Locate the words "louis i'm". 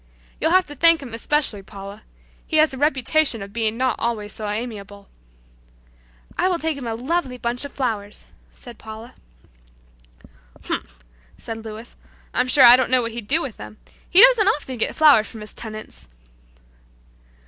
11.63-12.47